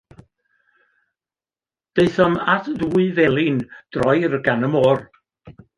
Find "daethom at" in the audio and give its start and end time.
1.99-2.65